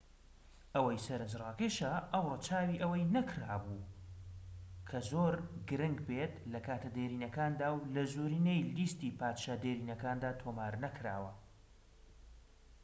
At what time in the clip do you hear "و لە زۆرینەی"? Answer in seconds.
7.73-8.67